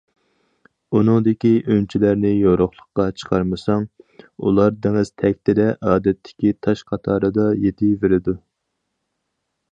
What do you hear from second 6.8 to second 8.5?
قاتارىدا يېتىۋېرىدۇ.